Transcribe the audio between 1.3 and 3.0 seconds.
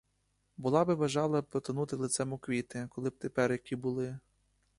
потонути лицем у квіти,